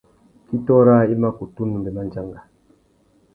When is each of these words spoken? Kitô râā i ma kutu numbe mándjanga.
Kitô 0.47 0.75
râā 0.87 1.03
i 1.15 1.17
ma 1.25 1.29
kutu 1.41 1.61
numbe 1.67 1.89
mándjanga. 1.97 2.39